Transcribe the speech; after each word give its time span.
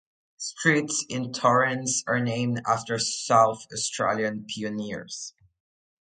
Streets 0.37 1.05
in 1.09 1.31
Torrens 1.31 2.03
are 2.07 2.19
named 2.19 2.63
after 2.65 2.97
South 2.97 3.67
Australian 3.71 4.47
pioneers. 4.47 5.35